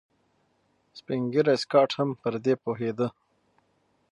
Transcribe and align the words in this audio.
سپين 0.99 1.21
ږيری 1.33 1.55
سکاټ 1.63 1.89
هم 1.97 2.09
پر 2.21 2.33
دې 2.43 2.53
پوهېده. 2.63 3.07